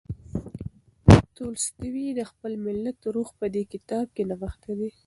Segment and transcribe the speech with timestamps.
[1.35, 4.89] تولستوی د خپل ملت روح په دې کتاب کې نغښتی دی.